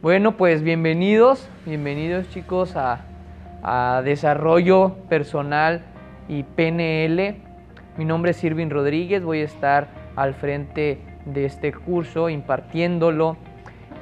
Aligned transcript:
Bueno, 0.00 0.36
pues 0.36 0.62
bienvenidos, 0.62 1.48
bienvenidos 1.66 2.28
chicos 2.30 2.76
a, 2.76 3.00
Desarrollo 4.04 4.94
Personal 5.08 5.82
y 6.28 6.44
PNL. 6.44 7.34
Mi 7.96 8.04
nombre 8.04 8.30
es 8.30 8.44
Irving 8.44 8.70
Rodríguez, 8.70 9.24
voy 9.24 9.40
a 9.40 9.44
estar 9.44 9.88
al 10.14 10.34
frente 10.34 11.00
de 11.24 11.46
este 11.46 11.72
curso 11.72 12.28
impartiéndolo 12.28 13.36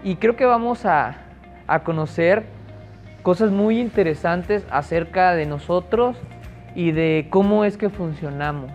y 0.05 0.17
creo 0.17 0.37
que 0.37 0.45
vamos 0.45 0.85
a, 0.85 1.17
a 1.67 1.83
conocer 1.83 2.45
cosas 3.23 3.51
muy 3.51 3.81
interesantes 3.81 4.67
acerca 4.71 5.35
de 5.35 5.47
nosotros 5.47 6.19
y 6.75 6.91
de 6.93 7.29
cómo 7.31 7.65
es 7.65 7.79
que 7.79 7.89
funcionamos, 7.89 8.71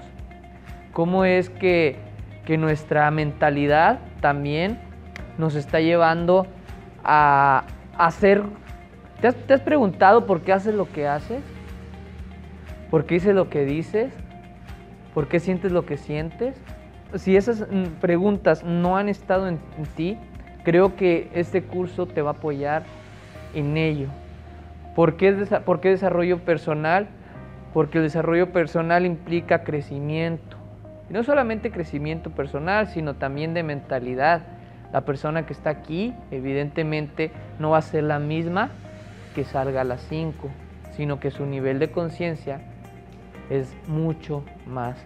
cómo 0.92 1.24
es 1.24 1.52
que, 1.52 1.98
que 2.46 2.58
nuestra 2.58 3.12
mentalidad 3.12 4.00
también 4.22 4.80
nos 5.38 5.54
está 5.54 5.82
llevando 5.82 6.48
a 6.48 6.61
hacer... 7.04 8.44
¿Te 9.22 9.28
has, 9.28 9.36
¿Te 9.36 9.54
has, 9.54 9.62
preguntado 9.62 10.26
por 10.26 10.42
qué 10.42 10.54
haces 10.54 10.74
lo 10.74 10.92
que 10.92 11.08
haces? 11.08 11.42
¿Por 12.90 13.06
qué 13.06 13.16
dices 13.16 13.36
lo 13.36 13.50
que 13.50 13.66
dices? 13.66 14.12
¿Por 15.14 15.28
qué 15.28 15.40
sientes 15.40 15.72
lo 15.72 15.86
que 15.86 15.98
sientes? 15.98 16.56
Si 17.16 17.36
esas 17.36 17.62
mm, 17.62 18.00
preguntas 18.00 18.64
no 18.64 18.98
han 18.98 19.10
estado 19.10 19.48
en, 19.48 19.60
en 19.78 19.86
ti, 19.96 20.18
creo 20.64 20.96
que 20.96 21.30
este 21.34 21.64
curso 21.64 22.08
te 22.08 22.22
va 22.22 22.32
a 22.32 22.34
apoyar 22.34 22.84
en 23.54 23.78
ello. 23.78 24.08
¿Por 24.96 25.16
qué, 25.16 25.34
¿Por 25.66 25.80
qué 25.80 25.90
desarrollo 25.90 26.40
personal? 26.40 27.08
Porque 27.74 28.00
el 28.00 28.04
desarrollo 28.04 28.52
personal 28.52 29.06
implica 29.06 29.64
crecimiento. 29.64 30.58
Y 31.10 31.14
no 31.14 31.24
solamente 31.24 31.72
crecimiento 31.72 32.30
personal, 32.30 32.88
sino 32.88 33.16
también 33.16 33.54
de 33.54 33.64
mentalidad. 33.64 34.42
La 34.92 35.02
persona 35.02 35.46
que 35.46 35.54
está 35.54 35.70
aquí, 35.70 36.14
evidentemente, 36.32 37.32
no 37.60 37.72
va 37.72 37.78
a 37.78 37.82
ser 37.82 38.04
la 38.04 38.20
misma 38.20 38.70
que 39.36 39.44
salga 39.44 39.82
a 39.82 39.86
las 39.86 40.02
5, 40.02 40.50
sino 40.92 41.20
que 41.20 41.32
su 41.32 41.46
nivel 41.46 41.80
de 41.80 41.92
conciencia 41.92 42.62
es 43.50 43.74
mucho 43.88 44.44
más 44.66 44.98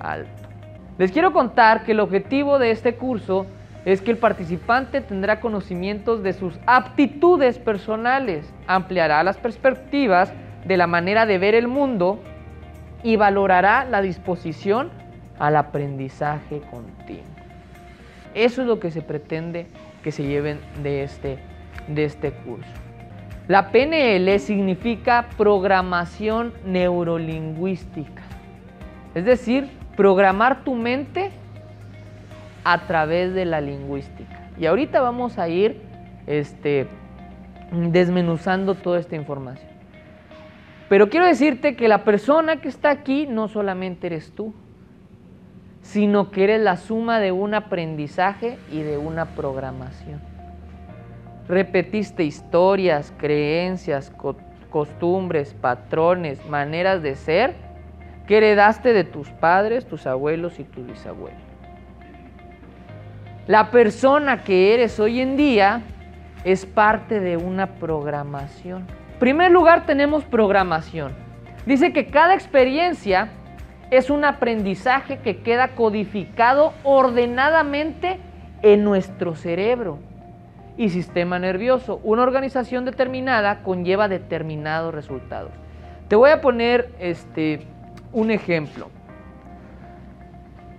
alto. 0.00 0.48
Les 0.98 1.10
quiero 1.10 1.32
contar 1.32 1.84
que 1.84 1.92
el 1.92 2.00
objetivo 2.00 2.58
de 2.58 2.70
este 2.70 2.94
curso 2.94 3.46
es 3.84 4.00
que 4.00 4.10
el 4.10 4.16
participante 4.16 5.00
tendrá 5.00 5.40
conocimientos 5.40 6.22
de 6.22 6.32
sus 6.32 6.58
aptitudes 6.66 7.58
personales, 7.58 8.50
ampliará 8.66 9.22
las 9.22 9.36
perspectivas 9.36 10.32
de 10.64 10.76
la 10.76 10.86
manera 10.86 11.26
de 11.26 11.38
ver 11.38 11.54
el 11.54 11.68
mundo 11.68 12.20
y 13.02 13.16
valorará 13.16 13.84
la 13.84 14.00
disposición 14.00 14.90
al 15.38 15.56
aprendizaje 15.56 16.60
continuo. 16.70 17.33
Eso 18.34 18.62
es 18.62 18.66
lo 18.66 18.80
que 18.80 18.90
se 18.90 19.02
pretende 19.02 19.66
que 20.02 20.12
se 20.12 20.24
lleven 20.24 20.58
de 20.82 21.04
este, 21.04 21.38
de 21.88 22.04
este 22.04 22.32
curso. 22.32 22.68
La 23.46 23.70
PNL 23.70 24.38
significa 24.38 25.26
programación 25.36 26.52
neurolingüística, 26.64 28.22
es 29.14 29.24
decir, 29.24 29.68
programar 29.96 30.64
tu 30.64 30.74
mente 30.74 31.30
a 32.64 32.86
través 32.86 33.34
de 33.34 33.44
la 33.44 33.60
lingüística. 33.60 34.48
Y 34.58 34.66
ahorita 34.66 35.00
vamos 35.00 35.38
a 35.38 35.48
ir 35.48 35.80
este, 36.26 36.86
desmenuzando 37.70 38.74
toda 38.74 38.98
esta 38.98 39.14
información. 39.16 39.68
Pero 40.88 41.08
quiero 41.08 41.26
decirte 41.26 41.76
que 41.76 41.88
la 41.88 42.04
persona 42.04 42.60
que 42.60 42.68
está 42.68 42.90
aquí 42.90 43.26
no 43.26 43.48
solamente 43.48 44.06
eres 44.06 44.32
tú, 44.32 44.54
sino 45.84 46.30
que 46.30 46.44
eres 46.44 46.62
la 46.62 46.76
suma 46.76 47.20
de 47.20 47.30
un 47.30 47.52
aprendizaje 47.52 48.58
y 48.72 48.80
de 48.80 48.96
una 48.96 49.26
programación. 49.26 50.18
Repetiste 51.46 52.24
historias, 52.24 53.12
creencias, 53.18 54.10
co 54.10 54.36
costumbres, 54.70 55.54
patrones, 55.54 56.44
maneras 56.48 57.02
de 57.02 57.14
ser 57.14 57.54
que 58.26 58.38
heredaste 58.38 58.92
de 58.92 59.04
tus 59.04 59.28
padres, 59.28 59.86
tus 59.86 60.06
abuelos 60.06 60.58
y 60.58 60.64
tus 60.64 60.84
bisabuelos. 60.84 61.38
La 63.46 63.70
persona 63.70 64.42
que 64.42 64.72
eres 64.72 64.98
hoy 64.98 65.20
en 65.20 65.36
día 65.36 65.82
es 66.44 66.64
parte 66.64 67.20
de 67.20 67.36
una 67.36 67.74
programación. 67.74 68.86
En 69.12 69.18
primer 69.18 69.52
lugar 69.52 69.84
tenemos 69.84 70.24
programación. 70.24 71.12
Dice 71.66 71.92
que 71.92 72.06
cada 72.06 72.34
experiencia 72.34 73.28
es 73.96 74.10
un 74.10 74.24
aprendizaje 74.24 75.18
que 75.18 75.38
queda 75.38 75.68
codificado 75.68 76.72
ordenadamente 76.82 78.18
en 78.62 78.82
nuestro 78.82 79.34
cerebro 79.34 79.98
y 80.76 80.88
sistema 80.88 81.38
nervioso. 81.38 82.00
Una 82.02 82.22
organización 82.22 82.84
determinada 82.84 83.62
conlleva 83.62 84.08
determinados 84.08 84.94
resultados. 84.94 85.52
Te 86.08 86.16
voy 86.16 86.30
a 86.30 86.40
poner 86.40 86.90
este, 86.98 87.60
un 88.12 88.30
ejemplo. 88.30 88.88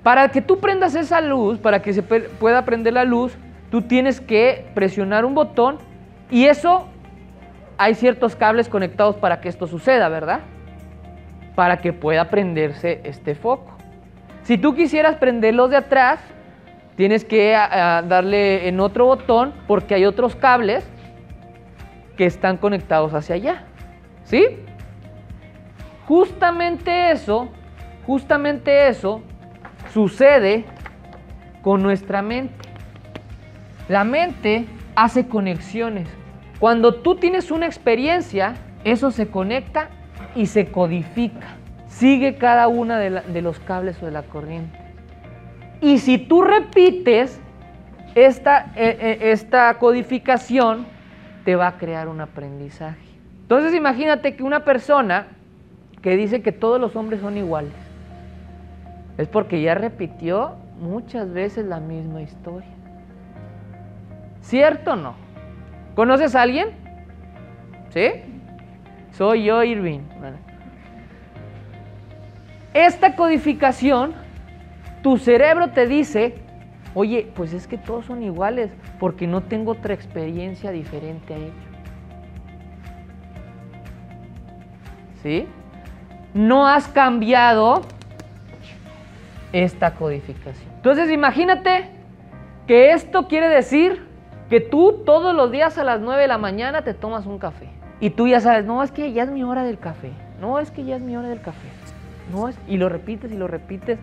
Para 0.03 0.29
que 0.29 0.41
tú 0.41 0.59
prendas 0.59 0.95
esa 0.95 1.21
luz, 1.21 1.57
para 1.57 1.81
que 1.81 1.93
se 1.93 2.03
pueda 2.03 2.65
prender 2.65 2.93
la 2.93 3.05
luz, 3.05 3.35
tú 3.71 3.81
tienes 3.81 4.21
que 4.21 4.67
presionar 4.75 5.25
un 5.25 5.33
botón 5.33 5.77
y 6.29 6.45
eso 6.45 6.87
hay 7.77 7.95
ciertos 7.95 8.35
cables 8.35 8.69
conectados 8.69 9.15
para 9.15 9.41
que 9.41 9.49
esto 9.49 9.67
suceda, 9.67 10.09
¿verdad? 10.09 10.41
Para 11.55 11.77
que 11.77 11.93
pueda 11.93 12.29
prenderse 12.29 13.01
este 13.03 13.33
foco. 13.35 13.77
Si 14.43 14.57
tú 14.57 14.75
quisieras 14.75 15.15
prenderlos 15.15 15.69
de 15.69 15.77
atrás, 15.77 16.19
tienes 16.95 17.25
que 17.25 17.55
a, 17.55 17.97
a 17.97 18.01
darle 18.01 18.67
en 18.67 18.79
otro 18.79 19.05
botón 19.05 19.53
porque 19.67 19.95
hay 19.95 20.05
otros 20.05 20.35
cables 20.35 20.87
que 22.17 22.25
están 22.25 22.57
conectados 22.57 23.13
hacia 23.13 23.35
allá. 23.35 23.63
¿Sí? 24.23 24.45
Justamente 26.07 27.11
eso, 27.11 27.49
justamente 28.05 28.87
eso 28.87 29.21
sucede 29.91 30.65
con 31.61 31.81
nuestra 31.81 32.21
mente. 32.21 32.69
La 33.87 34.03
mente 34.03 34.65
hace 34.95 35.27
conexiones. 35.27 36.07
Cuando 36.59 36.95
tú 36.95 37.15
tienes 37.15 37.51
una 37.51 37.65
experiencia, 37.65 38.55
eso 38.83 39.11
se 39.11 39.27
conecta 39.27 39.89
y 40.35 40.45
se 40.47 40.67
codifica. 40.67 41.55
Sigue 41.87 42.35
cada 42.35 42.67
una 42.67 42.99
de, 42.99 43.41
los 43.41 43.59
cables 43.59 44.01
o 44.03 44.05
de 44.05 44.11
la 44.11 44.23
corriente. 44.23 44.77
Y 45.81 45.99
si 45.99 46.17
tú 46.17 46.41
repites 46.41 47.39
esta, 48.15 48.71
eh, 48.75 49.17
esta 49.21 49.73
codificación, 49.79 50.85
te 51.45 51.55
va 51.55 51.67
a 51.67 51.77
crear 51.77 52.09
un 52.09 52.19
aprendizaje. 52.21 53.05
Entonces 53.41 53.73
imagínate 53.73 54.35
que 54.35 54.43
una 54.43 54.65
persona 54.65 55.27
que 56.01 56.17
dice 56.17 56.41
que 56.41 56.51
todos 56.51 56.81
los 56.81 56.95
hombres 56.95 57.21
son 57.21 57.37
iguales, 57.37 57.73
es 59.17 59.27
porque 59.27 59.61
ya 59.61 59.75
repitió 59.75 60.55
muchas 60.79 61.31
veces 61.31 61.65
la 61.65 61.79
misma 61.79 62.21
historia. 62.21 62.69
¿Cierto 64.41 64.93
o 64.93 64.95
no? 64.95 65.15
¿Conoces 65.95 66.35
a 66.35 66.41
alguien? 66.41 66.69
¿Sí? 67.89 68.11
Soy 69.17 69.45
yo, 69.45 69.63
Irving. 69.63 70.01
Esta 72.73 73.15
codificación, 73.15 74.13
tu 75.01 75.17
cerebro 75.17 75.69
te 75.69 75.87
dice, 75.87 76.35
oye, 76.93 77.31
pues 77.33 77.53
es 77.53 77.65
que 77.65 77.77
todos 77.77 78.05
son 78.05 78.23
iguales 78.23 78.71
porque 78.99 79.25
no 79.25 79.41
tengo 79.41 79.71
otra 79.71 79.93
experiencia 79.93 80.71
diferente 80.71 81.33
a 81.33 81.37
ellos. 81.37 81.53
¿Sí? 85.23 85.47
No 86.33 86.67
has 86.67 86.89
cambiado 86.89 87.83
esta 89.53 89.93
codificación. 89.93 90.69
Entonces 90.75 91.09
imagínate 91.09 91.89
que 92.67 92.91
esto 92.91 93.29
quiere 93.29 93.47
decir 93.47 94.05
que 94.49 94.59
tú 94.59 95.03
todos 95.05 95.33
los 95.33 95.51
días 95.51 95.77
a 95.77 95.85
las 95.85 96.01
9 96.01 96.23
de 96.23 96.27
la 96.27 96.37
mañana 96.37 96.83
te 96.83 96.93
tomas 96.93 97.25
un 97.25 97.39
café. 97.39 97.74
Y 97.99 98.09
tú 98.09 98.27
ya 98.27 98.41
sabes, 98.41 98.65
no, 98.65 98.83
es 98.83 98.91
que 98.91 99.13
ya 99.13 99.23
es 99.23 99.29
mi 99.29 99.43
hora 99.43 99.63
del 99.63 99.79
café. 99.79 100.11
No, 100.41 100.59
es 100.59 100.71
que 100.71 100.83
ya 100.83 100.97
es 100.97 101.01
mi 101.01 101.15
hora 101.15 101.29
del 101.29 101.41
café. 101.41 101.67
No 102.31 102.49
es, 102.49 102.57
y 102.67 102.77
lo 102.77 102.89
repites 102.89 103.31
y 103.31 103.37
lo 103.37 103.47
repites. 103.47 103.99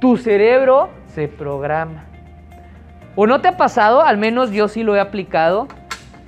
Tu 0.00 0.16
cerebro 0.16 0.90
se 1.08 1.28
programa. 1.28 2.04
¿O 3.16 3.26
no 3.26 3.40
te 3.40 3.48
ha 3.48 3.56
pasado? 3.56 4.02
Al 4.02 4.18
menos 4.18 4.50
yo 4.50 4.68
sí 4.68 4.82
lo 4.82 4.94
he 4.94 5.00
aplicado. 5.00 5.68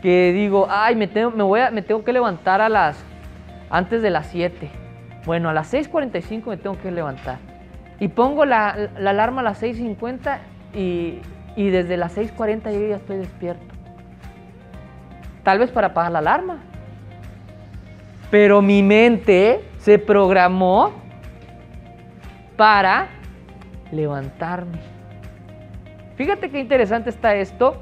Que 0.03 0.33
digo, 0.33 0.67
ay, 0.71 0.95
me 0.95 1.09
tengo, 1.09 1.31
voy 1.47 1.61
a, 1.61 1.71
me 1.71 1.83
tengo 1.83 2.05
que 2.05 2.13
levantar 2.13 2.61
a 2.61 2.69
las, 2.69 3.03
antes 3.71 4.03
de 4.03 4.11
las 4.11 4.27
7. 4.29 4.71
Bueno, 5.25 5.49
a 5.49 5.53
las 5.53 5.73
6.45 5.73 6.47
me 6.47 6.57
tengo 6.57 6.79
que 6.79 6.91
levantar. 6.91 7.39
Y 7.99 8.09
pongo 8.09 8.45
la, 8.45 8.91
la 8.99 9.11
alarma 9.11 9.41
a 9.41 9.45
las 9.45 9.63
6.50 9.63 10.39
y, 10.75 11.21
y 11.57 11.71
desde 11.71 11.97
las 11.97 12.17
6.40 12.17 12.73
yo 12.73 12.89
ya 12.89 12.97
estoy 12.97 13.19
despierto. 13.19 13.76
Tal 15.47 15.61
vez 15.61 15.71
para 15.71 15.87
apagar 15.87 16.11
la 16.11 16.19
alarma. 16.19 16.59
Pero 18.33 18.61
mi 18.61 18.83
mente 18.83 19.61
se 19.79 19.97
programó 19.97 20.93
para 22.57 23.07
levantarme. 23.93 24.81
Fíjate 26.17 26.51
qué 26.51 26.59
interesante 26.59 27.11
está 27.11 27.37
esto, 27.37 27.81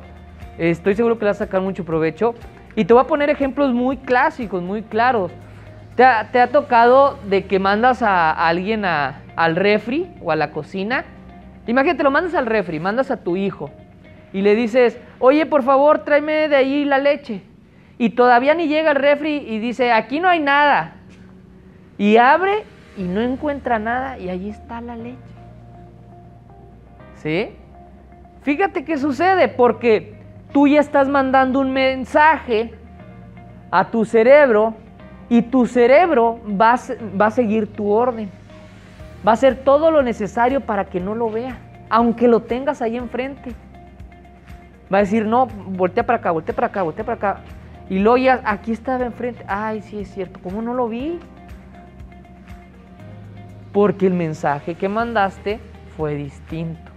Estoy 0.59 0.95
seguro 0.95 1.19
que 1.19 1.25
le 1.25 1.31
vas 1.31 1.41
a 1.41 1.47
sacar 1.47 1.63
mucho 1.63 1.87
provecho. 1.87 2.35
Y 2.77 2.85
te 2.85 2.93
voy 2.93 3.03
a 3.03 3.07
poner 3.07 3.31
ejemplos 3.31 3.73
muy 3.73 3.97
clásicos, 3.97 4.63
muy 4.63 4.83
claros. 4.83 5.33
¿Te 5.97 6.05
ha, 6.05 6.49
tocado 6.53 7.19
de 7.31 7.47
que 7.47 7.59
mandas 7.59 8.03
a, 8.03 8.31
alguien 8.31 8.85
al 8.85 9.57
refri 9.57 10.13
o 10.21 10.31
a 10.31 10.37
la 10.37 10.51
cocina? 10.51 11.07
Imagínate, 11.67 12.03
lo 12.03 12.11
mandas 12.11 12.35
al 12.35 12.45
refri, 12.45 12.79
mandas 12.79 13.11
a 13.11 13.25
tu 13.25 13.39
hijo 13.39 13.71
y 14.35 14.43
le 14.43 14.55
dices, 14.55 14.99
oye, 15.19 15.47
por 15.47 15.63
favor, 15.63 16.01
tráeme 16.01 16.51
de 16.51 16.57
ahí 16.57 16.85
la 16.85 16.99
leche. 16.99 17.54
Y 17.99 18.11
todavía 18.11 18.55
ni 18.55 18.67
llega 18.67 18.91
el 18.91 18.96
refri 18.96 19.37
y 19.37 19.58
dice, 19.58 19.93
aquí 19.93 20.20
no 20.20 20.29
hay 20.29 20.41
nada. 20.41 20.96
Y 21.96 22.17
abre 22.17 22.64
y 22.96 23.02
no 23.02 23.20
encuentra 23.20 23.79
nada 23.79 24.19
y 24.19 24.29
allí 24.29 24.50
está 24.50 24.81
la 24.81 24.96
leche. 24.96 25.19
¿Sí? 27.17 27.50
Fíjate 28.43 28.85
qué 28.85 28.99
sucede, 28.99 29.49
porque 29.49 30.14
tú 30.52 30.67
ya 30.67 30.81
estás 30.81 31.08
mandando 31.08 31.61
un 31.61 31.73
mensaje 31.73 32.75
a 33.70 33.91
tu 33.91 34.05
cerebro 34.05 34.75
y 35.29 35.43
tu 35.43 35.67
cerebro 35.67 36.41
va 36.49 36.75
a, 36.75 36.79
va 37.20 37.26
a 37.26 37.31
seguir 37.31 37.73
tu 37.73 37.91
orden. 37.91 38.29
Va 39.26 39.31
a 39.31 39.35
hacer 39.35 39.56
todo 39.64 39.91
lo 39.91 40.02
necesario 40.02 40.61
para 40.61 40.85
que 40.85 41.00
no 41.00 41.14
lo 41.14 41.31
vea, 41.31 41.56
aunque 41.88 42.29
lo 42.29 42.41
tengas 42.41 42.82
ahí 42.82 42.96
enfrente. 42.96 43.52
Va 44.93 44.99
a 44.99 45.00
decir, 45.00 45.25
no, 45.25 45.46
voltea 45.46 46.05
para 46.05 46.19
acá, 46.19 46.31
voltea 46.31 46.55
para 46.55 46.67
acá, 46.67 46.82
voltea 46.82 47.05
para 47.05 47.17
acá. 47.17 47.41
Y 47.89 47.99
luego 47.99 48.17
ya 48.17 48.41
aquí 48.45 48.73
estaba 48.73 49.05
enfrente. 49.05 49.45
Ay, 49.47 49.83
sí 49.83 50.01
es 50.01 50.09
cierto, 50.13 50.41
¿cómo 50.43 50.63
no 50.63 50.75
lo 50.75 50.89
vi? 50.89 51.19
Porque 53.73 54.07
el 54.07 54.15
mensaje 54.15 54.75
que 54.75 54.89
mandaste 54.89 55.61
fue 55.97 56.15
distinto. 56.15 56.93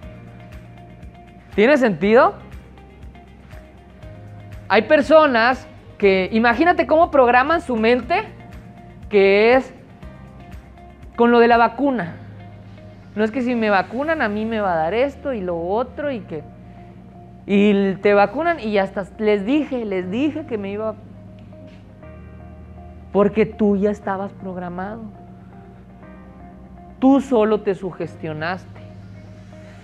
¿Tiene 1.56 1.78
sentido? 1.78 2.36
Hay 4.70 4.84
personas 4.84 5.68
que, 5.98 6.30
imagínate 6.32 6.86
cómo 6.86 7.10
programan 7.10 7.62
su 7.62 7.76
mente, 7.76 8.24
que 9.10 9.56
es 9.56 9.74
con 11.16 11.32
lo 11.32 11.40
de 11.40 11.48
la 11.48 11.58
vacuna. 11.58 12.16
No 13.16 13.24
es 13.24 13.32
que 13.32 13.42
si 13.42 13.56
me 13.56 13.72
vacunan 13.72 14.22
a 14.22 14.30
mí 14.30 14.46
me 14.46 14.60
va 14.60 14.74
a 14.74 14.76
dar 14.76 14.94
esto 14.94 15.34
y 15.34 15.42
lo 15.42 15.58
otro 15.60 16.12
y 16.12 16.20
que... 16.20 16.44
Y 17.48 17.96
te 17.96 18.14
vacunan 18.14 18.60
y 18.60 18.74
ya 18.74 18.84
estás. 18.84 19.12
Les 19.18 19.46
dije, 19.46 19.86
les 19.86 20.12
dije 20.12 20.46
que 20.46 20.58
me 20.58 20.70
iba... 20.72 20.96
Porque 23.14 23.46
tú 23.46 23.78
ya 23.78 23.90
estabas 23.90 24.34
programado. 24.34 25.04
Tú 27.00 27.22
solo 27.22 27.62
te 27.62 27.74
sugestionaste. 27.74 28.82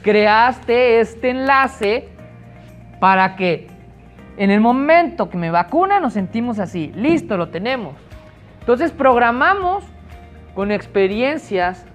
Creaste 0.01 0.99
este 0.99 1.29
enlace 1.29 2.09
para 2.99 3.37
que 3.37 3.67
en 4.35 4.51
el 4.51 4.59
momento 4.59 5.29
que 5.29 5.37
me 5.37 5.49
vacuna 5.49 6.01
nos 6.01 6.13
sentimos 6.13 6.59
así. 6.59 6.91
Listo, 6.95 7.37
lo 7.37 7.47
tenemos. 7.47 7.95
Entonces 8.59 8.91
programamos 8.91 9.85
con 10.53 10.71
experiencias 10.71 11.85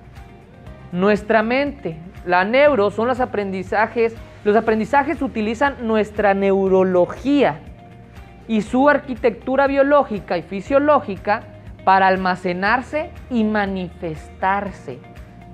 nuestra 0.93 1.43
mente. 1.43 1.99
La 2.25 2.45
neuro 2.45 2.91
son 2.91 3.09
los 3.09 3.21
aprendizajes. 3.21 4.17
Los 4.45 4.57
aprendizajes 4.57 5.21
utilizan 5.21 5.87
nuestra 5.87 6.35
neurología 6.35 7.61
y 8.47 8.63
su 8.63 8.89
arquitectura 8.89 9.67
biológica 9.67 10.39
y 10.39 10.43
fisiológica 10.43 11.43
para 11.85 12.07
almacenarse 12.07 13.11
y 13.31 13.45
manifestarse. 13.45 14.99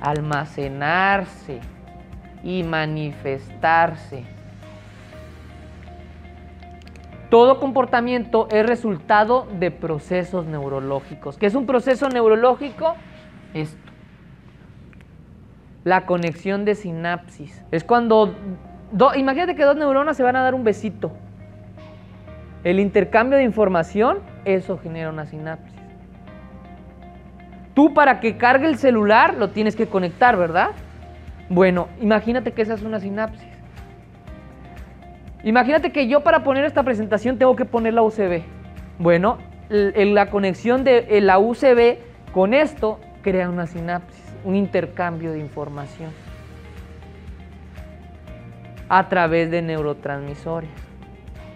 Almacenarse 0.01 1.61
y 2.45 2.63
manifestarse. 2.63 4.25
Todo 7.31 7.59
comportamiento 7.59 8.47
es 8.53 8.65
resultado 8.65 9.49
de 9.59 9.71
procesos 9.73 10.47
neurológicos. 10.47 11.37
¿Qué 11.37 11.47
es 11.47 11.55
un 11.55 11.67
proceso 11.67 12.09
neurológico? 12.09 12.95
Esto. 13.55 13.91
La 15.83 16.07
conexión 16.07 16.65
de 16.65 16.77
sinapsis. 16.77 17.65
Es 17.73 17.83
cuando, 17.83 18.35
imagínate 19.17 19.55
que 19.55 19.65
dos 19.65 19.77
neuronas 19.77 20.17
se 20.17 20.23
van 20.23 20.37
a 20.37 20.43
dar 20.43 20.55
un 20.55 20.65
besito. 20.65 21.13
El 22.63 22.81
intercambio 22.81 23.37
de 23.39 23.45
información, 23.45 24.19
eso 24.45 24.79
genera 24.79 25.11
una 25.11 25.27
sinapsis. 25.27 25.75
Tú 27.75 27.93
para 27.93 28.21
que 28.21 28.37
cargue 28.37 28.67
el 28.67 28.79
celular 28.79 29.35
lo 29.35 29.51
tienes 29.51 29.77
que 29.77 29.87
conectar, 29.87 30.37
¿verdad? 30.37 30.71
Bueno, 31.49 31.89
imagínate 32.01 32.53
que 32.53 32.63
esa 32.63 32.75
es 32.75 32.83
una 32.83 33.01
sinapsis. 33.01 33.49
Imagínate 35.43 35.93
que 35.93 36.09
yo 36.09 36.23
para 36.23 36.43
poner 36.43 36.65
esta 36.65 36.83
presentación 36.85 37.37
tengo 37.37 37.55
que 37.55 37.67
poner 37.67 37.93
la 37.95 38.03
UCB. 38.03 38.43
Bueno, 38.99 39.39
la 39.69 40.31
conexión 40.31 40.85
de 40.85 41.21
la 41.21 41.39
UCB 41.39 41.99
con 42.33 42.55
esto 42.55 42.99
crea 43.23 43.51
una 43.51 43.67
sinapsis, 43.67 44.37
un 44.45 44.55
intercambio 44.55 45.33
de 45.33 45.41
información 45.41 46.24
a 48.89 49.09
través 49.09 49.51
de 49.51 49.63
neurotransmisores. 49.63 50.71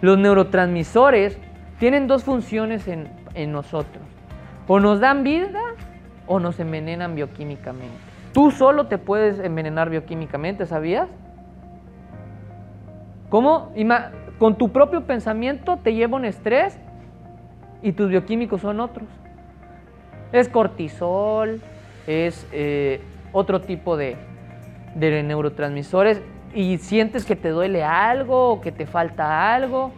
Los 0.01 0.17
neurotransmisores 0.17 1.37
tienen 1.79 2.07
dos 2.07 2.23
funciones 2.23 2.87
en, 2.87 3.09
en 3.33 3.51
nosotros. 3.51 4.03
O 4.67 4.79
nos 4.79 4.99
dan 4.99 5.23
vida 5.23 5.61
o 6.27 6.39
nos 6.39 6.59
envenenan 6.59 7.15
bioquímicamente. 7.15 7.97
Tú 8.33 8.51
solo 8.51 8.87
te 8.87 8.97
puedes 8.97 9.39
envenenar 9.39 9.89
bioquímicamente, 9.89 10.65
¿sabías? 10.65 11.09
¿Cómo? 13.29 13.71
Con 14.37 14.57
tu 14.57 14.69
propio 14.69 15.05
pensamiento 15.05 15.77
te 15.77 15.93
lleva 15.93 16.15
un 16.15 16.25
estrés 16.25 16.79
y 17.81 17.91
tus 17.91 18.09
bioquímicos 18.09 18.61
son 18.61 18.79
otros. 18.79 19.07
Es 20.31 20.49
cortisol, 20.49 21.61
es 22.07 22.47
eh, 22.51 23.01
otro 23.31 23.61
tipo 23.61 23.97
de, 23.97 24.17
neurotransmisores 24.95 26.21
y 26.59 26.77
sientes 26.77 27.23
que 27.23 27.37
te 27.37 27.51
duele 27.51 27.85
algo 27.85 28.49
o 28.49 28.59
que 28.59 28.73
te 28.73 28.85
falta 28.85 29.55
algo. 29.55 29.93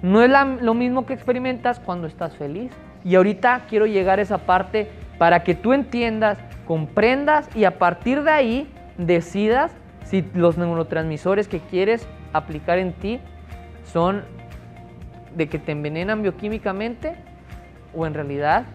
No 0.00 0.22
es 0.22 0.30
lo 0.30 0.74
mismo 0.74 1.06
que 1.06 1.12
experimentas 1.12 1.80
cuando 1.80 2.06
estás 2.06 2.36
feliz. 2.36 2.70
Y 3.04 3.16
ahorita 3.16 3.62
quiero 3.68 3.86
llegar 3.86 4.20
a 4.20 4.22
esa 4.22 4.38
parte 4.38 4.88
para 5.18 5.42
que 5.42 5.56
tú 5.56 5.72
entiendas, 5.72 6.38
comprendas 6.68 7.50
y 7.56 7.64
a 7.64 7.78
partir 7.78 8.22
de 8.22 8.30
ahí 8.30 8.72
decidas 8.96 9.72
si 10.04 10.24
los 10.34 10.56
neurotransmisores 10.56 11.48
que 11.48 11.58
quieres 11.58 12.06
aplicar 12.32 12.78
en 12.78 12.92
ti 12.92 13.18
son 13.82 14.22
de 15.34 15.48
que 15.48 15.58
te 15.58 15.72
envenenan 15.72 16.22
bioquímicamente 16.22 17.16
o 17.92 18.06
en 18.06 18.14
realidad 18.14 18.66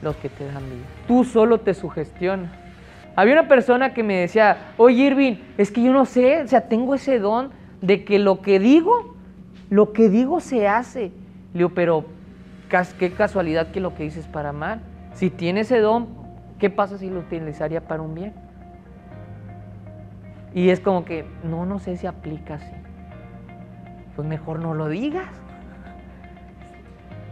los 0.00 0.16
que 0.16 0.30
te 0.30 0.46
dan 0.46 0.64
vida. 0.70 0.86
Tú 1.06 1.22
solo 1.24 1.60
te 1.60 1.74
sugestionas. 1.74 2.65
Había 3.16 3.32
una 3.32 3.48
persona 3.48 3.94
que 3.94 4.02
me 4.02 4.14
decía, 4.14 4.74
oye 4.76 5.04
Irving, 5.04 5.36
es 5.56 5.72
que 5.72 5.82
yo 5.82 5.90
no 5.90 6.04
sé, 6.04 6.42
o 6.42 6.48
sea, 6.48 6.68
tengo 6.68 6.94
ese 6.94 7.18
don 7.18 7.50
de 7.80 8.04
que 8.04 8.18
lo 8.18 8.42
que 8.42 8.58
digo, 8.58 9.16
lo 9.70 9.94
que 9.94 10.10
digo 10.10 10.40
se 10.40 10.68
hace. 10.68 11.12
Le 11.54 11.58
digo, 11.60 11.70
pero 11.70 12.04
qué 12.98 13.10
casualidad 13.12 13.68
que 13.70 13.80
lo 13.80 13.94
que 13.94 14.02
dices 14.02 14.26
para 14.26 14.52
mal. 14.52 14.82
Si 15.14 15.30
tiene 15.30 15.60
ese 15.60 15.80
don, 15.80 16.08
¿qué 16.58 16.68
pasa 16.68 16.98
si 16.98 17.08
lo 17.08 17.20
utilizaría 17.20 17.80
para 17.80 18.02
un 18.02 18.14
bien? 18.14 18.34
Y 20.52 20.68
es 20.68 20.80
como 20.80 21.06
que, 21.06 21.24
no, 21.42 21.64
no 21.64 21.78
sé 21.78 21.96
si 21.96 22.06
aplica 22.06 22.54
así. 22.54 22.72
Pues 24.14 24.28
mejor 24.28 24.58
no 24.58 24.74
lo 24.74 24.88
digas. 24.88 25.28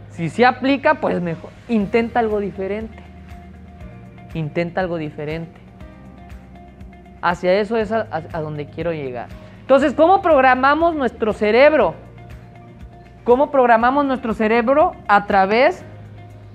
Si 0.09 0.29
sí 0.29 0.43
aplica, 0.43 0.95
pues 0.95 1.21
mejor. 1.21 1.51
Intenta 1.67 2.21
algo 2.21 2.39
diferente. 2.39 3.03
Intenta 4.33 4.81
algo 4.81 4.97
diferente. 4.97 5.64
Hacia 7.25 7.59
eso 7.59 7.75
es 7.77 7.91
a, 7.91 8.05
donde 8.33 8.67
quiero 8.67 8.93
llegar. 8.93 9.29
Entonces, 9.61 9.93
¿cómo 9.93 10.21
programamos 10.21 10.95
nuestro 10.95 11.33
cerebro? 11.33 11.95
¿Cómo 13.23 13.49
programamos 13.49 14.05
nuestro 14.05 14.33
cerebro? 14.33 14.91
A 15.07 15.25
través 15.25 15.83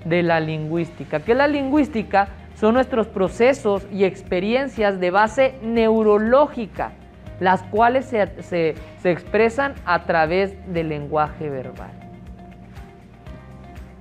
de 0.05 0.23
la 0.23 0.39
lingüística. 0.39 1.19
¿Qué 1.19 1.33
es 1.33 1.37
la 1.37 1.47
lingüística? 1.47 2.29
son 2.61 2.75
nuestros 2.75 3.07
procesos 3.07 3.87
y 3.91 4.03
experiencias 4.03 4.99
de 4.99 5.09
base 5.09 5.55
neurológica, 5.63 6.91
las 7.39 7.63
cuales 7.63 8.05
se, 8.05 8.75
expresan 9.03 9.73
a 9.83 10.03
través 10.03 10.53
del 10.71 10.89
lenguaje 10.89 11.49
verbal. 11.49 11.89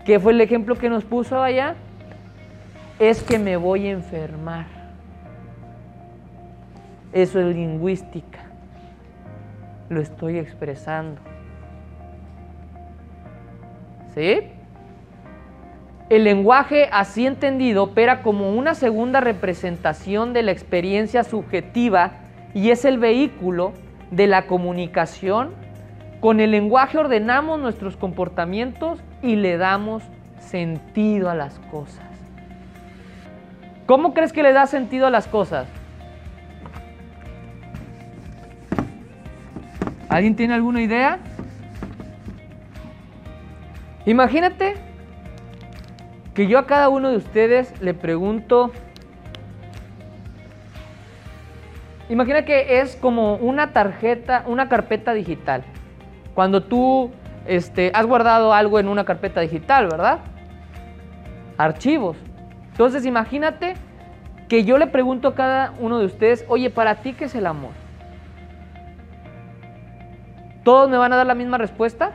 ¿Qué 0.05 0.21
fue 0.21 0.33
el 0.33 0.43
ejemplo 0.43 0.75
que 0.75 0.91
nos 0.91 1.05
puso 1.05 1.43
allá? 1.43 1.75
Es 2.99 3.23
que 3.23 3.39
me 3.39 3.57
voy 3.57 3.87
a 3.87 3.93
enfermar. 3.93 4.80
Eso 7.13 7.41
es 7.41 7.55
lingüística. 7.55 8.41
Lo 9.89 10.01
estoy 10.01 10.39
expresando. 10.39 11.21
¿Sí? 14.15 14.43
El 16.09 16.25
lenguaje 16.25 16.89
así 16.93 17.27
entendido 17.27 17.85
opera 17.85 18.23
como 18.23 18.51
una 18.51 18.75
segunda 18.75 19.21
representación 19.21 20.33
de 20.33 20.43
la 20.43 20.51
experiencia 20.51 21.23
subjetiva 21.23 22.13
y 22.53 22.71
es 22.71 22.85
el 22.85 22.99
vehículo 22.99 23.73
de 24.11 24.27
la 24.27 24.49
comunicación 24.49 25.55
Con 26.21 26.41
el 26.41 26.51
lenguaje 26.51 26.99
ordenamos 26.99 27.61
nuestros 27.61 27.97
comportamientos 27.97 28.99
y 29.23 29.37
le 29.37 29.57
damos 29.57 30.03
sentido 30.39 31.31
a 31.31 31.35
las 31.35 31.59
cosas. 31.71 32.05
¿Cómo 33.87 34.13
crees 34.13 34.33
que 34.33 34.43
le 34.43 34.53
da 34.53 34.67
sentido 34.67 35.07
a 35.07 35.11
las 35.11 35.27
cosas? 35.27 35.67
¿Alguien 40.11 40.35
tiene 40.35 40.55
alguna 40.55 40.83
idea? 40.83 41.21
Imagínate 44.07 44.75
que 46.35 46.49
yo 46.49 46.59
a 46.59 46.67
cada 46.67 46.89
uno 46.89 47.11
de 47.11 47.17
ustedes 47.17 47.81
le 47.81 47.95
pregunto, 47.95 48.73
imagina 52.09 52.45
que 52.45 52.81
es 52.81 52.97
como 52.97 53.37
una 53.37 53.73
tarjeta, 53.73 54.43
una 54.49 54.69
carpeta 54.69 55.15
digital. 55.15 55.63
Cuando 56.35 56.65
tú 56.65 57.13
este, 57.47 57.93
has 57.95 58.05
guardado 58.05 58.53
algo 58.53 58.81
en 58.81 58.89
una 58.89 59.05
carpeta 59.05 59.41
digital, 59.41 59.87
¿verdad? 59.87 60.19
Archivos. 61.57 62.17
Entonces 62.73 63.07
imagínate 63.07 63.75
que 64.49 64.65
yo 64.65 64.77
le 64.77 64.89
pregunto 64.89 65.29
a 65.29 65.35
cada 65.37 65.73
uno 65.79 66.01
de 66.01 66.07
ustedes, 66.07 66.45
oye, 66.49 66.69
¿para 66.69 66.97
ti 66.97 67.13
qué 67.13 67.27
es 67.27 67.35
el 67.37 67.47
amor? 67.47 67.90
¿Todos 70.65 70.91
me 70.91 70.99
van 70.99 71.13
a 71.13 71.17
dar 71.17 71.27
la 71.27 71.35
misma 71.35 71.59
respuesta? 71.59 72.13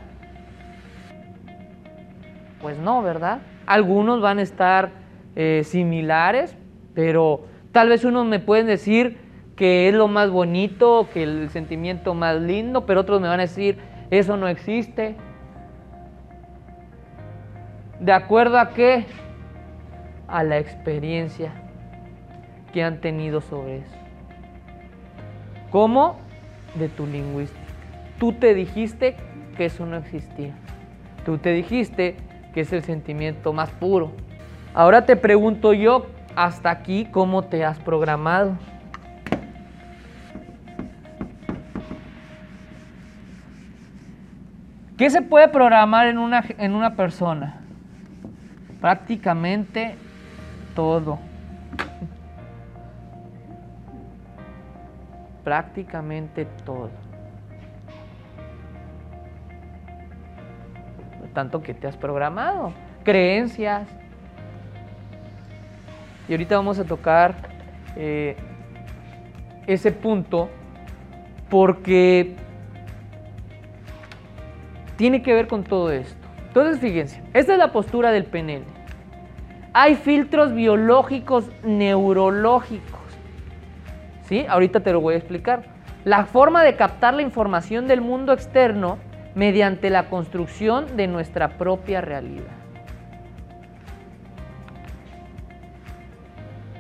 Pues 2.62 2.78
no, 2.78 3.02
¿verdad? 3.02 3.40
Algunos 3.66 4.22
van 4.22 4.40
a 4.40 4.42
estar 4.42 4.92
eh, 5.36 5.64
similares, 5.66 6.56
pero 6.94 7.46
tal 7.72 7.90
vez 7.90 8.06
unos 8.06 8.26
me 8.26 8.40
pueden 8.40 8.68
decir 8.68 9.18
que 9.56 9.88
es 9.88 9.96
lo 9.96 10.08
más 10.08 10.30
bonito, 10.30 11.08
que 11.14 11.24
el 11.24 11.50
sentimiento 11.50 12.14
más 12.14 12.40
lindo, 12.42 12.86
pero 12.86 13.02
otros 13.02 13.22
me 13.22 13.28
van 13.28 13.40
a 13.40 13.44
decir, 13.44 13.80
eso 14.12 14.38
no 14.38 14.48
existe. 14.48 15.16
¿De 18.00 18.12
acuerdo 18.12 18.60
a 18.60 18.70
qué? 18.70 19.06
A 20.28 20.44
la 20.44 20.58
experiencia 20.58 21.54
que 22.74 22.84
han 22.84 23.00
tenido 23.00 23.42
sobre 23.42 23.78
eso. 23.78 23.96
¿Cómo? 25.72 26.18
De 26.76 26.90
tu 26.90 27.08
lingüística. 27.08 27.65
Tú 28.20 28.34
te 28.34 28.54
dijiste 28.54 29.16
que 29.58 29.66
eso 29.66 29.86
no 29.86 29.98
existía. 29.98 30.54
Tú 31.26 31.38
te 31.38 31.52
dijiste 31.52 32.16
que 32.54 32.62
es 32.62 32.72
el 32.72 32.84
sentimiento 32.84 33.52
más 33.52 33.70
puro. 33.72 34.14
Ahora 34.74 35.06
te 35.06 35.16
pregunto 35.16 35.74
yo, 35.74 36.08
hasta 36.36 36.70
aquí, 36.70 37.06
¿cómo 37.12 37.44
te 37.44 37.66
has 37.66 37.80
programado? 37.80 38.58
¿Qué 44.98 45.10
se 45.10 45.22
puede 45.22 45.50
programar 45.50 46.08
en 46.08 46.18
una, 46.18 46.44
en 46.58 46.74
una 46.74 46.96
persona? 46.96 47.62
Prácticamente 48.80 49.96
todo. 50.74 51.20
Prácticamente 55.44 56.46
todo. 56.66 57.05
Tanto 61.36 61.62
que 61.62 61.76
te 61.76 61.86
has 61.86 61.96
programado, 61.96 62.74
creencias. 63.04 63.88
Y 66.28 66.32
ahorita 66.32 66.56
vamos 66.56 66.80
a 66.80 66.86
tocar 66.86 67.36
eh, 67.96 68.36
ese 69.68 69.92
punto 69.92 70.50
porque 71.50 72.36
tiene 74.96 75.22
que 75.22 75.34
ver 75.34 75.48
con 75.48 75.64
todo 75.64 75.92
esto. 75.92 76.28
Entonces, 76.48 76.80
fíjense, 76.80 77.22
esta 77.34 77.54
es 77.54 77.60
la 77.60 77.72
postura 77.72 78.12
del 78.12 78.26
PNL. 78.26 78.64
Hay 79.74 79.96
filtros 79.96 80.56
biológicos 80.56 81.52
neurológicos. 81.64 83.02
¿Sí? 84.24 84.46
Ahorita 84.50 84.80
te 84.80 84.92
lo 84.94 85.02
voy 85.02 85.16
a 85.16 85.18
explicar. 85.18 85.64
La 86.06 86.26
forma 86.26 86.64
de 86.64 86.76
captar 86.76 87.14
la 87.14 87.22
información 87.22 87.88
del 87.88 88.00
mundo 88.00 88.32
externo 88.32 88.98
mediante 89.36 89.90
la 89.90 90.10
construcción 90.10 90.98
de 90.98 91.08
nuestra 91.08 91.58
propia 91.58 92.02
realidad. 92.02 92.44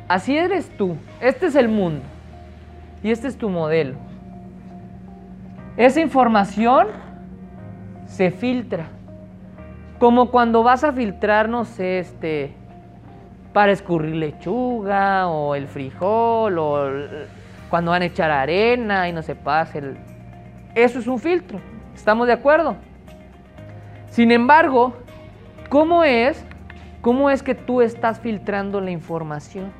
Así 0.07 0.37
eres 0.37 0.69
tú, 0.77 0.97
este 1.19 1.47
es 1.47 1.55
el 1.55 1.67
mundo 1.67 2.03
y 3.03 3.11
este 3.11 3.27
es 3.27 3.37
tu 3.37 3.49
modelo. 3.49 3.95
Esa 5.77 5.99
información 5.99 6.87
se 8.05 8.31
filtra, 8.31 8.85
como 9.99 10.31
cuando 10.31 10.63
vas 10.63 10.83
a 10.83 10.93
filtrar, 10.93 11.49
no 11.49 11.65
sé, 11.65 11.99
este, 11.99 12.53
para 13.51 13.71
escurrir 13.71 14.15
lechuga 14.15 15.27
o 15.27 15.55
el 15.55 15.67
frijol 15.67 16.59
o 16.59 16.89
cuando 17.69 17.91
van 17.91 18.03
a 18.03 18.05
echar 18.05 18.29
arena 18.29 19.09
y 19.09 19.13
no 19.13 19.21
se 19.21 19.35
pase. 19.35 19.79
El... 19.79 19.97
Eso 20.75 20.99
es 20.99 21.07
un 21.07 21.19
filtro. 21.19 21.59
¿Estamos 21.95 22.27
de 22.27 22.33
acuerdo? 22.33 22.75
Sin 24.11 24.31
embargo, 24.31 24.93
¿cómo 25.69 26.03
es, 26.03 26.45
cómo 27.01 27.29
es 27.29 27.41
que 27.41 27.55
tú 27.55 27.81
estás 27.81 28.19
filtrando 28.19 28.81
la 28.81 28.91
información? 28.91 29.71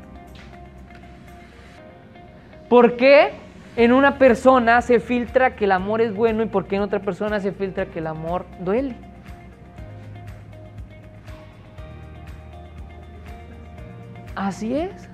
¿Por 2.70 2.96
qué 2.98 3.34
en 3.76 3.92
una 3.92 4.18
persona 4.18 4.82
se 4.82 5.00
filtra 5.00 5.56
que 5.56 5.66
el 5.66 5.72
amor 5.72 6.02
es 6.02 6.16
bueno 6.16 6.42
y 6.42 6.48
por 6.48 6.66
qué 6.66 6.78
en 6.78 6.82
otra 6.82 7.00
persona 7.00 7.40
se 7.40 7.52
filtra 7.52 7.86
que 7.86 8.00
el 8.00 8.08
amor 8.08 8.46
duele? 8.60 8.96
Así 14.36 14.76
es. 14.76 15.10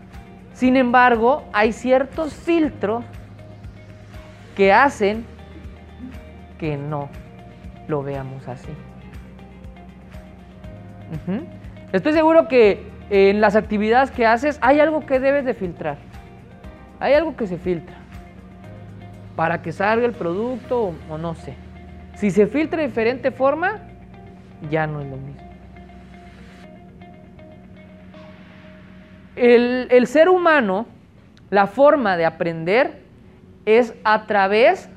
Sin 0.54 0.78
embargo, 0.78 1.44
hay 1.54 1.74
ciertos 1.74 2.34
filtros 2.34 3.04
que 4.56 4.72
hacen 4.72 5.26
que 6.62 6.78
no 6.78 7.10
lo 7.88 8.04
veamos 8.04 8.48
así. 8.48 8.70
Estoy 11.92 12.14
seguro 12.14 12.48
que 12.48 12.86
en 13.10 13.42
las 13.42 13.56
actividades 13.56 14.12
que 14.12 14.28
haces 14.28 14.60
hay 14.62 14.80
algo 14.80 15.08
que 15.08 15.20
debes 15.20 15.44
de 15.44 15.56
filtrar. 15.56 15.98
Hay 17.00 17.16
algo 17.16 17.36
que 17.36 17.48
se 17.48 17.58
filtra 17.58 17.96
para 19.36 19.64
que 19.64 19.72
salga 19.72 20.06
el 20.06 20.12
producto 20.12 20.94
o, 21.10 21.18
no 21.18 21.34
sé. 21.34 21.56
Si 22.14 22.30
se 22.30 22.46
filtra 22.46 22.80
de 22.80 22.88
diferente 22.90 23.32
forma, 23.32 23.80
ya 24.70 24.86
no 24.86 25.02
es 25.02 25.10
lo 25.10 25.18
mismo. 25.18 25.42
El, 29.36 29.88
el 29.90 30.06
ser 30.06 30.30
humano, 30.30 30.86
la 31.50 31.66
forma 31.66 32.18
de 32.18 32.26
aprender 32.26 33.02
es 33.66 33.96
a 34.04 34.28
través 34.28 34.90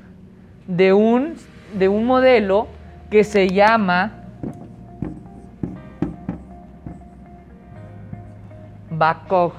de 0.67 0.93
un 0.93 1.33
de 1.75 1.89
un 1.89 2.05
modelo 2.05 2.67
que 3.09 3.23
se 3.23 3.49
llama 3.49 4.11
BACOG. 8.89 9.53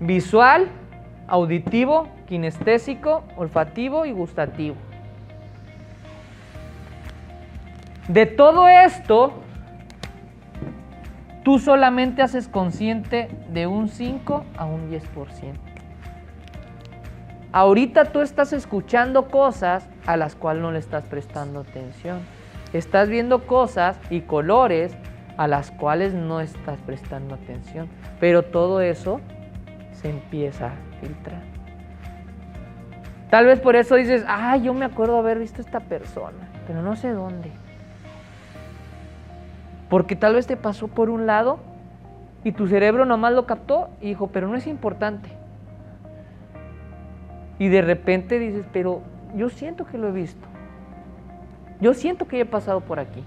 Visual, 0.00 0.68
auditivo, 1.28 2.08
kinestésico, 2.26 3.24
olfativo 3.36 4.06
y 4.06 4.12
gustativo. 4.12 4.76
De 8.08 8.26
todo 8.26 8.68
esto, 8.68 9.32
tú 11.42 11.58
solamente 11.58 12.22
haces 12.22 12.48
consciente 12.48 13.28
de 13.48 13.66
un 13.66 13.88
5 13.88 14.44
a 14.56 14.66
un 14.66 14.90
10%. 14.90 15.73
Ahorita 17.54 18.06
tú 18.06 18.20
estás 18.20 18.52
escuchando 18.52 19.28
cosas 19.28 19.88
a 20.06 20.16
las 20.16 20.34
cuales 20.34 20.60
no 20.60 20.72
le 20.72 20.80
estás 20.80 21.04
prestando 21.04 21.60
atención. 21.60 22.18
Estás 22.72 23.08
viendo 23.08 23.46
cosas 23.46 23.96
y 24.10 24.22
colores 24.22 24.96
a 25.36 25.46
las 25.46 25.70
cuales 25.70 26.14
no 26.14 26.40
estás 26.40 26.80
prestando 26.80 27.36
atención. 27.36 27.88
Pero 28.18 28.42
todo 28.42 28.80
eso 28.80 29.20
se 29.92 30.10
empieza 30.10 30.66
a 30.66 31.00
filtrar. 31.00 31.42
Tal 33.30 33.46
vez 33.46 33.60
por 33.60 33.76
eso 33.76 33.94
dices, 33.94 34.24
ah, 34.26 34.56
yo 34.56 34.74
me 34.74 34.84
acuerdo 34.84 35.16
haber 35.16 35.38
visto 35.38 35.62
a 35.62 35.64
esta 35.64 35.78
persona, 35.78 36.48
pero 36.66 36.82
no 36.82 36.96
sé 36.96 37.10
dónde. 37.10 37.52
Porque 39.88 40.16
tal 40.16 40.34
vez 40.34 40.48
te 40.48 40.56
pasó 40.56 40.88
por 40.88 41.08
un 41.08 41.26
lado 41.26 41.60
y 42.42 42.50
tu 42.50 42.66
cerebro 42.66 43.04
nomás 43.04 43.32
lo 43.32 43.46
captó 43.46 43.90
y 44.00 44.08
dijo, 44.08 44.26
pero 44.26 44.48
no 44.48 44.56
es 44.56 44.66
importante. 44.66 45.43
Y 47.58 47.68
de 47.68 47.82
repente 47.82 48.38
dices, 48.38 48.64
pero 48.72 49.02
yo 49.34 49.48
siento 49.48 49.86
que 49.86 49.98
lo 49.98 50.08
he 50.08 50.12
visto. 50.12 50.46
Yo 51.80 51.94
siento 51.94 52.26
que 52.26 52.40
he 52.40 52.44
pasado 52.44 52.80
por 52.80 52.98
aquí. 52.98 53.22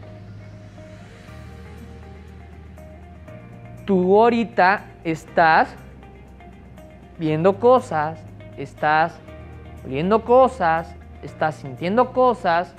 Tú 3.86 4.20
ahorita 4.20 4.86
estás 5.04 5.74
viendo 7.18 7.58
cosas, 7.60 8.20
estás 8.58 9.18
viendo 9.86 10.24
cosas, 10.24 10.94
estás 11.24 11.56
sintiendo 11.56 12.12
cosas, 12.12 12.74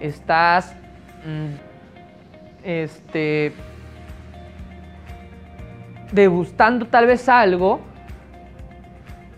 estás 0.00 0.74
mm, 1.24 1.54
este, 2.64 3.52
degustando 6.12 6.86
tal 6.86 7.06
vez 7.06 7.28
algo, 7.28 7.80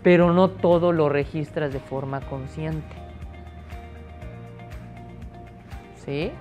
pero 0.03 0.33
no 0.33 0.49
todo 0.49 0.91
lo 0.91 1.09
registras 1.09 1.73
de 1.73 1.79
forma 1.79 2.21
consciente. 2.21 2.95
¿Sí? 6.05 6.31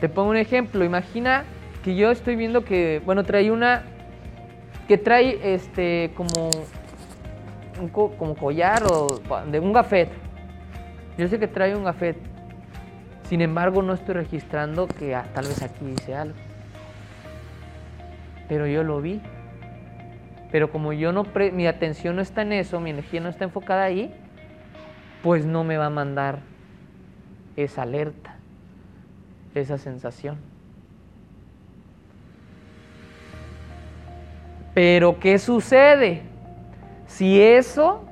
Te 0.00 0.08
pongo 0.08 0.30
un 0.30 0.36
ejemplo, 0.36 0.84
imagina 0.84 1.44
que 1.82 1.94
yo 1.94 2.10
estoy 2.10 2.36
viendo 2.36 2.64
que, 2.64 3.02
bueno, 3.04 3.24
trae 3.24 3.50
una, 3.50 3.82
que 4.88 4.96
trae 4.98 5.54
este 5.54 6.12
como 6.14 6.50
un 7.80 7.88
como 7.88 8.34
collar 8.34 8.82
o 8.84 9.20
de 9.50 9.60
un 9.60 9.72
gafet. 9.72 10.08
Yo 11.18 11.28
sé 11.28 11.38
que 11.38 11.48
trae 11.48 11.76
un 11.76 11.84
gafet. 11.84 12.16
Sin 13.28 13.40
embargo, 13.40 13.82
no 13.82 13.94
estoy 13.94 14.14
registrando 14.14 14.86
que 14.86 15.14
ah, 15.14 15.26
tal 15.34 15.46
vez 15.46 15.62
aquí 15.62 15.84
dice 15.84 16.14
algo. 16.14 16.36
Pero 18.48 18.66
yo 18.66 18.82
lo 18.82 19.00
vi. 19.00 19.20
Pero 20.54 20.70
como 20.70 20.92
yo 20.92 21.10
no 21.10 21.26
mi 21.52 21.66
atención 21.66 22.14
no 22.14 22.22
está 22.22 22.42
en 22.42 22.52
eso, 22.52 22.78
mi 22.78 22.90
energía 22.90 23.20
no 23.20 23.28
está 23.28 23.42
enfocada 23.42 23.82
ahí, 23.82 24.14
pues 25.20 25.44
no 25.44 25.64
me 25.64 25.78
va 25.78 25.86
a 25.86 25.90
mandar 25.90 26.42
esa 27.56 27.82
alerta, 27.82 28.36
esa 29.56 29.78
sensación. 29.78 30.36
Pero 34.74 35.18
¿qué 35.18 35.40
sucede? 35.40 36.22
Si 37.08 37.42
eso 37.42 38.04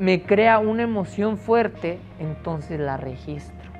me 0.00 0.22
crea 0.22 0.58
una 0.58 0.82
emoción 0.82 1.38
fuerte, 1.38 2.00
entonces 2.18 2.80
la 2.80 2.96
registro. 2.96 3.70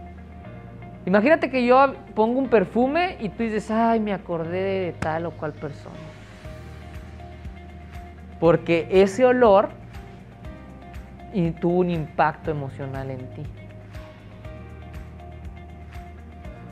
Imagínate 1.05 1.51
que 1.51 1.67
yo 1.67 1.95
pongo 2.15 2.39
un 2.39 2.49
perfume 2.49 3.17
y 3.19 3.29
tú 3.29 3.43
dices, 3.43 3.73
ay, 3.73 3.99
me 3.99 4.13
acordé 4.13 4.63
de 4.63 4.93
tal 4.93 5.27
o 5.27 5.33
cual 5.33 5.53
persona. 5.53 6.16
Porque 8.39 8.87
ese 8.91 9.25
olor 9.25 9.71
tuvo 11.61 11.81
un 11.81 11.91
impacto 11.91 12.51
emocional 12.51 13.11
en 13.11 13.19
ti. 13.35 13.43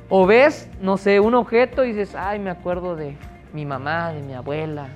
O 0.08 0.26
ves, 0.26 0.70
no 0.80 0.96
sé, 0.96 1.20
un 1.20 1.34
objeto 1.34 1.84
y 1.84 1.88
dices, 1.88 2.14
ay, 2.14 2.38
me 2.38 2.50
acuerdo 2.50 2.96
de 2.96 3.16
mi 3.52 3.64
mamá, 3.66 4.12
de 4.12 4.22
mi 4.22 4.34
abuela, 4.34 4.88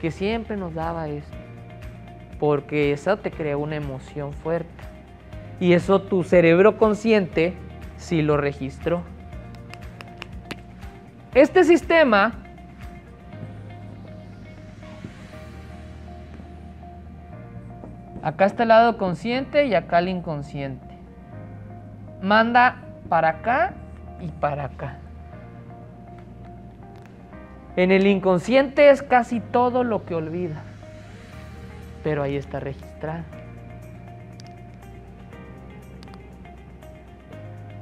que 0.00 0.10
siempre 0.10 0.56
nos 0.56 0.74
daba 0.74 1.08
esto. 1.08 1.36
Porque 2.38 2.92
eso 2.92 3.16
te 3.16 3.30
crea 3.30 3.56
una 3.56 3.76
emoción 3.76 4.32
fuerte. 4.32 4.70
Y 5.60 5.72
eso 5.72 6.02
tu 6.02 6.24
cerebro 6.24 6.76
consciente 6.78 7.54
sí 7.96 8.22
lo 8.22 8.36
registró. 8.36 9.02
Este 11.34 11.64
sistema 11.64 12.43
Acá 18.24 18.46
está 18.46 18.62
el 18.62 18.70
lado 18.70 18.96
consciente 18.96 19.66
y 19.66 19.74
acá 19.74 19.98
el 19.98 20.08
inconsciente. 20.08 20.94
Manda 22.22 22.76
para 23.10 23.28
acá 23.28 23.74
y 24.18 24.28
para 24.28 24.64
acá. 24.64 24.96
En 27.76 27.92
el 27.92 28.06
inconsciente 28.06 28.88
es 28.88 29.02
casi 29.02 29.40
todo 29.40 29.84
lo 29.84 30.06
que 30.06 30.14
olvida, 30.14 30.62
pero 32.02 32.22
ahí 32.22 32.36
está 32.36 32.60
registrado. 32.60 33.24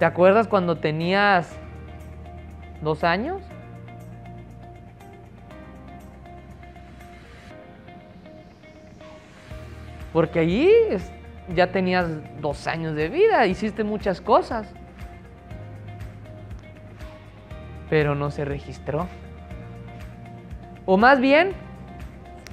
¿Te 0.00 0.04
acuerdas 0.04 0.48
cuando 0.48 0.78
tenías 0.78 1.56
dos 2.82 3.04
años? 3.04 3.40
Porque 10.12 10.40
allí 10.40 10.70
ya 11.54 11.72
tenías 11.72 12.06
dos 12.40 12.66
años 12.66 12.94
de 12.94 13.08
vida, 13.08 13.46
hiciste 13.46 13.84
muchas 13.84 14.20
cosas, 14.20 14.68
pero 17.88 18.14
no 18.14 18.30
se 18.30 18.44
registró. 18.44 19.06
O 20.84 20.96
más 20.96 21.20
bien, 21.20 21.52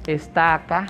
está 0.08 0.54
acá. 0.54 0.88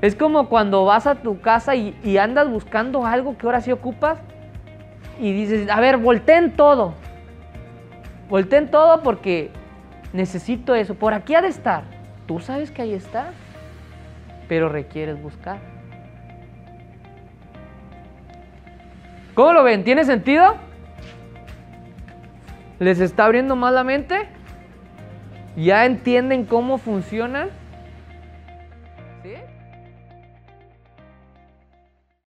Es 0.00 0.14
como 0.14 0.48
cuando 0.48 0.84
vas 0.84 1.06
a 1.06 1.16
tu 1.16 1.40
casa 1.40 1.74
y, 1.74 2.18
andas 2.18 2.48
buscando 2.48 3.06
algo 3.06 3.36
que 3.36 3.46
ahora 3.46 3.60
sí 3.60 3.72
ocupas 3.72 4.18
y 5.18 5.32
dices, 5.32 5.70
a 5.70 5.80
ver, 5.80 5.96
volteen 5.96 6.52
todo. 6.52 6.94
Volteen 8.28 8.70
todo 8.70 9.02
porque 9.02 9.50
necesito 10.12 10.74
eso. 10.74 10.94
Por 10.94 11.14
aquí 11.14 11.34
ha 11.34 11.40
de 11.40 11.48
estar. 11.48 11.95
Tú 12.26 12.40
sabes 12.40 12.70
que 12.70 12.82
ahí 12.82 12.92
está, 12.92 13.32
pero 14.48 14.68
requieres 14.68 15.20
buscar. 15.20 15.58
¿Cómo 19.34 19.52
lo 19.52 19.62
ven? 19.62 19.84
¿Tiene 19.84 20.04
sentido? 20.04 20.56
¿Les 22.78 23.00
está 23.00 23.26
abriendo 23.26 23.54
más 23.54 23.72
la 23.72 23.84
mente? 23.84 24.28
¿Ya 25.56 25.84
entienden 25.84 26.44
cómo 26.44 26.78
funcionan? 26.78 27.50